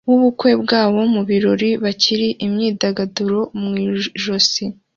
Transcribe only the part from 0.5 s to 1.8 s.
bwabo mu birori